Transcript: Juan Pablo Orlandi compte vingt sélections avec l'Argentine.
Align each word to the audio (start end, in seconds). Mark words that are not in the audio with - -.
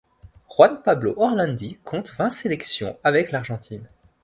Juan 0.49 0.81
Pablo 0.83 1.13
Orlandi 1.15 1.77
compte 1.83 2.09
vingt 2.17 2.31
sélections 2.31 2.97
avec 3.03 3.29
l'Argentine. 3.31 3.87